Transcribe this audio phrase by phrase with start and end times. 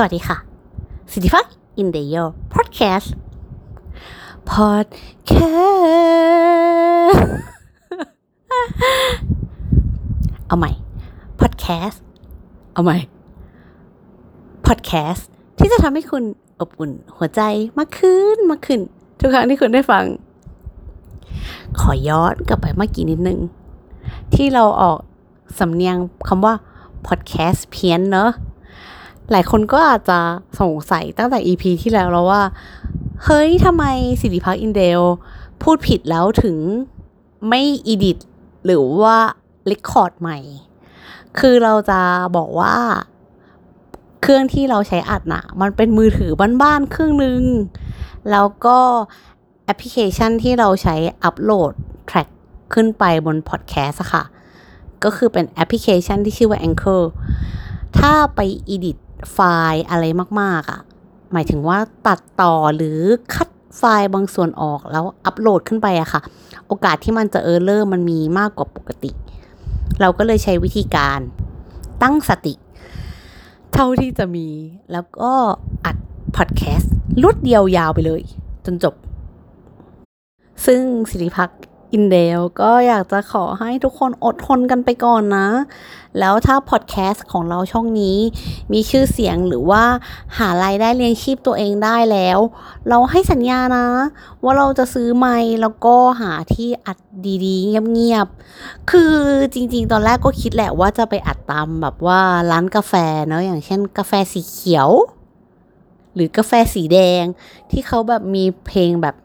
[0.00, 0.36] สวัสดีค่ะ
[1.12, 1.46] สิทธิพัก
[1.78, 2.16] อินเดีย
[2.54, 3.12] พอดแคสต์
[4.50, 4.86] พอด
[5.26, 5.34] แค
[7.10, 7.30] สต์
[10.46, 10.70] เอาใหม่
[11.40, 12.02] พอดแคสต์
[12.72, 12.96] เอาใหม่
[14.66, 16.24] พอดแคสต์ที่จะทำให้คุณ
[16.60, 17.40] อบอุ่นหัวใจ
[17.78, 18.80] มากขึ้นมากขึ้น
[19.20, 20.04] ทุกครั้งที่คุณได้ฟัง
[21.80, 23.38] ขอย้อนกลับไปเมื่อกี้นิดนึง
[24.34, 24.98] ที่เราออก
[25.58, 25.96] สำเนียง
[26.28, 26.54] คำว่า
[27.06, 28.30] พอดแคสต์เพี้ยนเนอะ
[29.30, 30.18] หลายคนก็อาจจะ
[30.60, 32.42] สงสัยตั้งแต่ EP ที่แล้วแล้วว่า
[33.24, 33.84] เฮ้ยทำไม
[34.20, 35.00] สิริพักอินเดล
[35.62, 36.56] พูดผิดแล้วถึง
[37.48, 38.18] ไม่ edit
[38.64, 39.18] หรือว่า
[39.66, 40.38] record ใหม่
[41.38, 42.00] คือเราจะ
[42.36, 42.74] บอกว่า
[44.22, 46.32] เครื่องที่เราใช้อัดนะมันเป็นมือถือ
[46.62, 47.42] บ้านๆเครื่องนึง
[48.30, 48.78] แล้วก็
[49.64, 51.72] แอปพลิเคชันที่เราใช้อัปโหลด
[52.06, 52.28] track
[52.74, 54.24] ขึ้นไปบนพอดแคสต์ค่ะ
[55.04, 57.02] ก็คือเป็นแอปพลิเคชันที่ชื่อว่า Anchor
[57.98, 58.40] ถ้าไป
[58.74, 58.96] edit
[59.32, 59.38] ไฟ
[59.72, 60.04] ล์อะไร
[60.40, 60.80] มากๆอะค่ะ
[61.32, 63.00] หมายถึงว่าตัดต่อหรือ
[63.34, 66.20] คัดไฟล์บางส่วนออกแล้วอัปโหลดขึ้นไปอะค่ะ
[66.66, 69.10] โอกาสที่มันจะ error มันมีมากกว่าปกติ
[70.00, 71.20] เราก็เลยใช้วิธีการ
[72.02, 72.54] ตั้งสติ
[73.72, 74.48] เท่าที่จะมี
[74.92, 75.32] แล้วก็
[75.84, 75.96] อัด
[76.36, 78.22] พอดแคสต์รูดเดียวยาวไปเลย
[78.64, 78.94] จนจบ
[80.66, 81.50] ซึ่งสิริพัก
[81.92, 85.48] อินเดลก็อยากจะขอให้ทุกคนอดทนกันไปก่อนนะ
[86.18, 88.18] แล้วถ้าพอดแคสต์ของเราช่องนี้
[88.72, 89.82] มีชื่อเสียงหรือว่า
[90.38, 92.38] หารายได้เลี้ยงชีพตัวเองได้แล้ว
[92.88, 93.86] เราให้สัญญานะ
[94.44, 96.98] ว่าเราจะซื้อไมค์แล้วก็หาที่อัด
[97.44, 99.14] ดีๆ เงียบๆ คือ
[99.54, 102.92] จริงๆ ตอนแรกก็คิดแหละว่าจะไปอัดตามแบบว่าร้านกาแฟ
[103.28, 104.88] เนาะอย่างเช่นกาแฟสีเขียว
[106.14, 107.24] หรือกาแฟสีแดง
[107.70, 109.16] ที่เขาแบบมีเพลงแบบ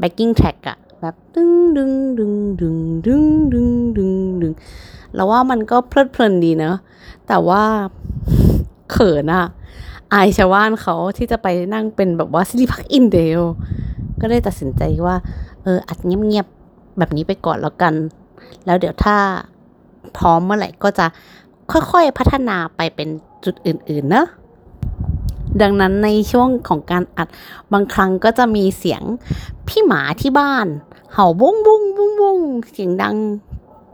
[0.00, 4.52] backing track อะ แบบดึงดึงดึงดึงดึงดึงดึงดึง
[5.14, 6.76] แล้วว่ามันก็เพลิดเพลินดีเนาะ
[7.28, 7.62] แต่ว่า
[8.90, 9.46] เขินอะ
[10.12, 13.40] อายชาวบ้านเขาที่จะไปนั่งเป็นแบบว่าซิลิพักอินเดล
[14.20, 15.16] ก็เลยตัดสินใจว่า
[15.62, 17.94] เออ อัดเงียบๆ แบบนี้ไปก่อนแล้วกัน
[18.66, 19.16] แล้วเดี๋ยวถ้า
[20.16, 21.06] พร้อมเมื่อไหร่ก็จะ
[21.72, 23.08] ค่อยๆ พัฒนาไปเป็น
[23.44, 24.26] จุดอื่นๆ เนอะ
[25.62, 27.28] ดังนั้นในช่วงของการอัด
[27.72, 29.02] บางครั้งก็จะมีเสียง
[29.68, 30.66] พี่หมาที่บ้าน
[31.14, 32.38] เห่าบุ้งบุ้งบุ้งบุ้ง
[32.70, 33.16] เสียงดัง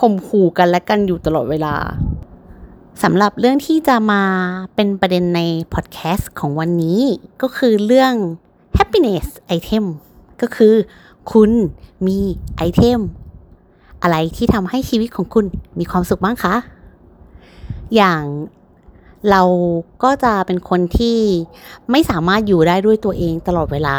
[0.00, 1.74] ข่มขู่กันและกันอยู่ตลอดเวลา
[3.02, 4.22] สำหรับเรื่องที่จะมา
[4.74, 5.40] เป็นประเด็นใน
[5.74, 7.00] พอดแคสต์ของวันนี้
[7.42, 8.14] ก็คือเรื่อง
[8.78, 9.26] happiness
[9.56, 9.84] item
[10.40, 10.74] ก็คือ
[11.32, 11.50] คุณ
[12.06, 12.18] มี
[12.56, 13.00] ไอเทม
[14.02, 15.44] อะไรที่ทำให้ชีวิตของคุณ
[15.78, 16.54] มีความสุขบ้างคะ
[17.96, 18.22] อย่าง
[19.30, 19.42] เรา
[20.02, 21.18] ก็จะเป็นคนที่
[21.90, 23.96] ไม่สามารถอยู่ได้ด้วยตัวเองตลอดเวลา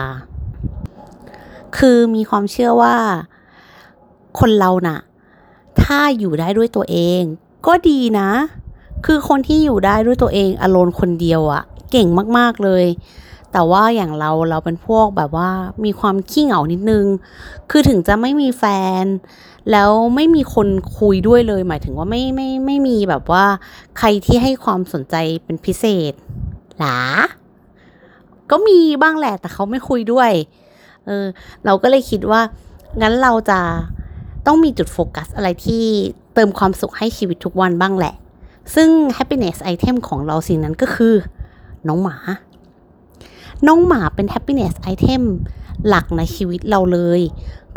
[1.77, 2.95] คือมีความเชื่อว่า
[4.39, 4.99] คนเราน่ะ
[5.81, 7.21] ถ้าอยู่ได้ด้วยตัวเอง
[7.67, 8.29] ก็ดีนะ
[9.05, 12.85] คือคนที่อยู่ได้ด้วยตัวเองอโลนคนเดียวอะเก่งมาก ๆ เลย
[13.51, 15.49] แต่ว่าอย่างเราเราเป็นพวกแบบว่า
[15.85, 17.05] มีความขี้เหงานิดนึง
[17.69, 18.63] คือถึงจะไม่มีแฟ
[19.03, 19.05] น
[19.71, 23.45] แล้วไม่มีคนคุยด้วยเลย หมายถึงว่าไม่ไม่ไม่มีแบบว่า
[23.97, 26.13] ใครที่ให้ความสนใจเป็นพิเศษ
[26.79, 26.99] หรอ
[28.51, 30.31] ก็มีบ้างแหละแต่เขาไม่คุยด้วย
[31.05, 31.25] เออ
[31.65, 32.41] เราก็เลยคิดว่า
[33.01, 33.59] งั้นเราจะ
[34.45, 35.83] ต้องมีจุดโฟกัสอะไรที่
[36.33, 38.15] เติมความสุขให้ชีวิตทุกวันบ้างแหละ
[38.75, 41.13] ซึ่ง happiness item ของเราสิ่งนั้นก็คือ
[41.87, 42.17] น้องหมา
[43.67, 45.23] น้องหมาเป็น happiness item
[45.87, 47.21] หลักในชีวิตเราเลย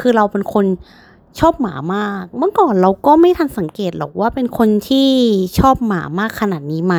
[0.00, 0.64] คือเราเป็นคน
[1.41, 5.09] ชอบหมามาก เมื่อก่อนเราก็ไม่ทันสังเกตหรอกว่าเป็นคนที่
[5.59, 6.97] ชอบหมามากขนาดนี้ไหม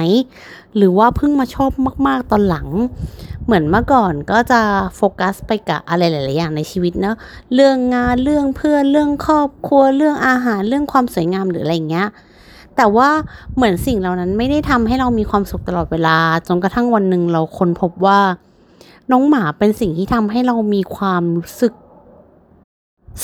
[0.76, 1.72] หรือว่าเพิ่งมาชอบ
[2.08, 2.68] มากๆตอนหลัง
[3.46, 4.62] เหมือนเมื่อก่อนก็จะ
[4.96, 7.16] โฟกัสไปกับอะไรหลายๆอย่างในชีวิตเนาะ
[7.54, 12.08] เรื่องงาน เรื่องเพื่อนเรื่องครอบครัว เรื่องอาหาร เรื่องความสวยงามหรืออะไรเงี้ย
[12.76, 13.10] แต่ว่า
[13.56, 16.18] เหมือนสิ่งเหล่านั้นไม่ได้ทำให้เรามีความสุขตลอดเวลา
[16.48, 18.20] จนกระทั่งวันหนึ่งเราค้นพบว่า
[19.12, 21.74] น้องหมาเป็นสิ่งที่ทำให้เรามีความรู้สึก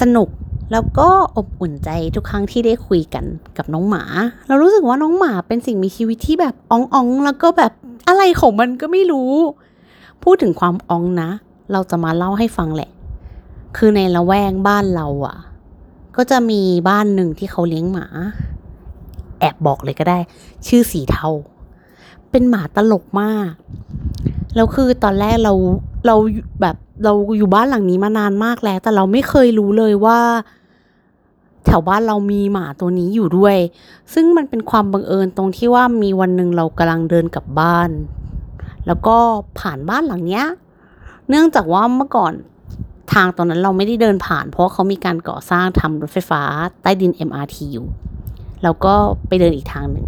[0.02, 0.30] สนุก
[0.72, 3.26] แล้วก็อบอุ่นใจทุกครั้งที่ได้คุยกัน
[3.58, 4.04] กับน้องหมา
[4.48, 7.72] เรารู้สึกว่าน้องหมาเป็นสิ่งมีชีวิตที่แบบอ่องๆ แล้วก็แบบ
[8.08, 9.32] อะไรของมันก็ไม่รู้
[10.24, 11.30] พูดถึงความอ่องนะ
[11.72, 12.92] เราจะมาเล่าให้ฟังแหละ
[13.78, 15.36] คือในละแวกบ้านเราอะ่ะ
[16.16, 18.06] ก็จะมีบ้านหนึ่งที่เขาเลี้ยงหมา
[19.40, 20.20] แอบบอกเลยก็ได้
[20.68, 21.28] ชื่อสีเทา
[22.32, 23.54] เป็นหมาตลกมาก
[24.56, 25.54] แล้วคือตอนแรกเรา
[26.08, 26.16] เรา
[26.62, 30.20] แบบเราอยู่บ้านหลังนี้มานานมากแล้ว แต่เราไม่เคยรู้เลยว่า
[31.66, 33.58] แถวบ้านเรามีหมาตัวนี้อยู่ด้วย
[34.14, 37.90] ซึ่งมันเป็นความบังเอิญตรงที่ว่ามีวันหนึ่งเรากำลังเดินกลับบ้าน
[38.88, 39.18] แล้วก็
[39.60, 40.46] ผ่านบ้านหลังเนี้ย
[41.30, 42.34] เนื่องจากว่าเมื่อก่อน
[43.14, 46.42] ทางตอนนั้นเราไม่ได้เดินผ่าน เพราะเขามีการก่อสร้างทำรถไฟฟ้า
[46.82, 47.88] ใต้ดิน MRT อยู่
[48.64, 48.94] แล้วก็
[49.28, 50.08] ไปเดินอีกทางหนึ่ง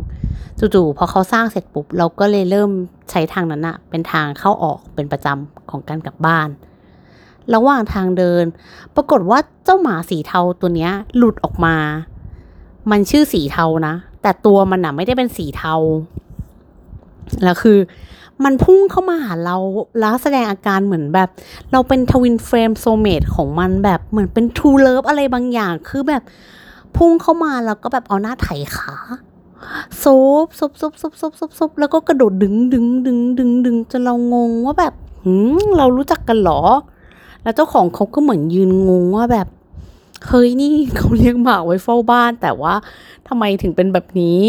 [0.59, 2.69] จู่ๆพอเขาสร้างเสร็จปุ๊บเราก็เลยเริ่ม
[3.11, 6.49] ใช้ทางนั้นอะเป็นทางเข้าออกเป็นประจำของการกลับบ้าน
[7.53, 8.45] ระหว่างทางเดิน
[8.95, 11.75] ปรากฏว่าเจ้าหมาสีเทาตัวเนี้ยหลุดออกมา
[12.91, 15.75] มันชื่อสีเทานะ แต่ตัวมันอะไม่ได้เป็นสีเทา
[17.43, 17.79] แล้วคือ
[18.43, 19.57] มันพุ่งเข้ามาหาเรา
[19.99, 21.29] แล้วแสดงอาการเหมือนแบบ
[21.71, 26.23] เราเป็น twin flame soulmate ของมันแบบเหมือนเป็น true love อะไรบางอย่างคือแบบ
[26.97, 28.95] พุ่งเข้ามาแล้วก็แบบเอาหน้าไถขา
[30.03, 30.05] ซ
[30.43, 34.93] บซบซบซบซบซบซบแล้วก็กระโดดดึงดึงดึงดึงดึงจนเรางงว่าแบบ
[35.23, 36.61] หืมเรารู้จักกันเหรอ
[37.43, 39.47] แล้วเจ้าของเขาก็เหมือนยืนงงว่าแบบ
[40.27, 42.73] เฮ้ยนี่เขาเลี้ยงหมาไว้เฝ้าบ้าน แต่ว่า
[43.27, 44.39] ทำไมถึงเป็นแบบนี้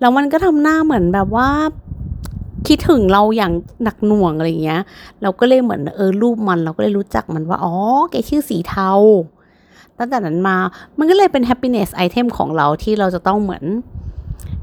[0.00, 1.48] แล้วมันก็ทำหน้าเหมือนแบบว่า
[2.66, 3.52] คิดถึงเราอย่าง
[3.82, 4.82] หนักหน่วงอะไรเงี้ย
[5.22, 7.74] เราก็เลยเหมือนเออรูปมันเราก็เลยรู้จักมันว่าอ๋อ
[8.10, 8.92] แกชื่อสีเทา
[9.98, 10.56] ตั้งแต่นั้นมา
[10.98, 13.64] มันก็เลยเป็น happiness item ของเราที่เราจะต้องเหมือน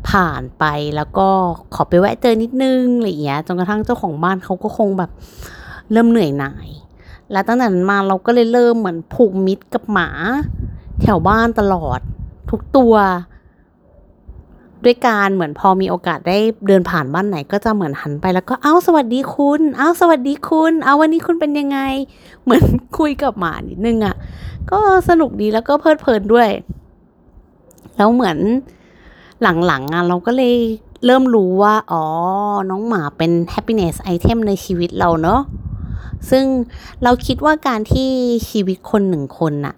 [0.09, 0.65] ผ่านไป
[0.95, 1.27] แล้วก็
[1.73, 5.11] ขอไปแวะเจอนิดนึงอะไรอย่างเงี้ยจนกระทั่งเจ้าของบ้านเขาก็คงแบบ
[5.91, 6.67] เริ่มเหนื่อยหน่าย
[7.31, 10.09] แล้วตั้งแต่นั้นมาเราก็เลยเริ่มเหมือนผูกมิตรกับหมา
[11.01, 11.99] แถวบ้านตลอด
[12.49, 12.95] ทุกตัว
[14.83, 16.37] ด้วยการเหมือนพอมีโอกาสได้
[16.67, 21.79] เดินผ่านบ้านไหน ก็จะเหมือนหันไปแล้วก็เอ้าสวัสดีคุณเอ้าสวัสดีคุณเอาวันนี้คุณเป็นยังไง
[22.43, 22.65] เหมือน
[22.99, 24.15] คุยกับหมานิดนึงอะ่ะ
[24.71, 24.79] ก็
[25.09, 26.49] สนุกดีแล้วก็เพลิดเพลินด้วย
[27.97, 28.37] แล้วเหมือน
[29.41, 30.55] หลังๆอะเราก็เลย
[31.05, 32.03] เริ่มรู้ว่า อ๋อ
[32.69, 35.41] น้องหมาเป็น happiness item ในชีวิตเราเนอะ
[36.29, 36.45] ซึ่ง
[37.03, 38.09] เราคิดว่าการที่
[38.49, 39.75] ชีวิตคนหนึ่งคนน่ะ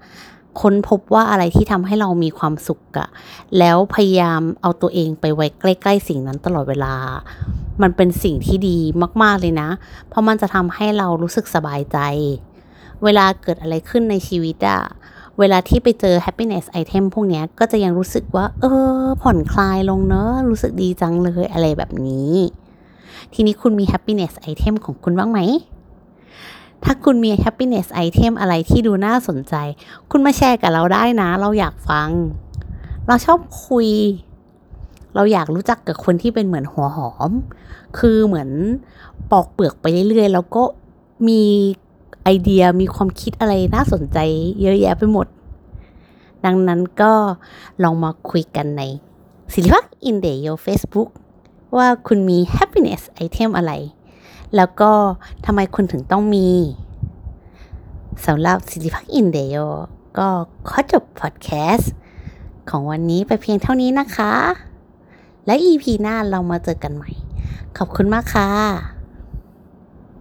[0.62, 3.10] ค้นพบว่าอะไรที่ทำให้เรามีความสุขอะ
[3.58, 6.94] แล้วพยายามเอาตัวเองไปไว้ใกล้ ๆ สิ่งนั้นตลอดเวลา
[7.82, 8.78] มันเป็นสิ่งที่ดี
[9.24, 9.70] มาก ๆ เลยนะ
[10.08, 11.98] เพราะมันจะทำให้เรารู้สึกสบายใจ
[13.04, 14.82] เวลาเกิดอะไรขึ้นในชีวิตอะ
[15.40, 18.66] เวลาที่ไปเจอ happiness item พวกนี้ก็จะยังรู้สึกว่า เอ
[19.02, 22.34] อ ผ่อนคลายลงเนอะ รู้สึกดีจังเลยอะไรแบบนี้
[23.34, 25.40] ทีนี้คุณมี happiness item ของคุณบ้างไหม
[26.84, 29.54] ถ้าคุณมี happiness item อะไรที่ดูน่าสนใจ
[30.12, 32.10] คุณมาแชร์กับเราได้นะ เราอยากฟัง
[33.08, 33.88] เราชอบคุย
[35.16, 37.32] เราอยากรู้จักกับคนที่เป็นเหมือนหัวหอม
[37.98, 38.50] คือเหมือน
[39.32, 40.64] ปอกเปลือกไปเรื่อยๆ แล้วก็
[41.28, 41.42] มี
[42.30, 44.18] ไอเดียมีความคิดอะไรน่าสนใจ
[44.62, 45.28] เยอะแยะไปหมด
[46.46, 47.14] ดังนั้นก็
[47.84, 48.82] ลองมาคุยกันใน
[49.54, 51.10] ศิลิพักอินเดียเฟซบุ๊ก
[51.78, 53.74] ว่าคุณมี happiness item อะไร
[54.56, 54.92] แล้วก็
[55.46, 56.48] ทำไมคุณถึงต้องมี
[58.26, 59.56] สำหรับศิลิพักอินเดีย
[60.18, 60.28] ก็
[60.68, 61.94] ขอจบพอดแคสต์
[62.70, 64.34] ของวันนี้ไปเพียงเท่านี้นะคะ
[65.46, 67.12] และ EP หน้าเรามาเจอกันใหม่
[67.78, 68.97] ขอบคุณมากค่ะ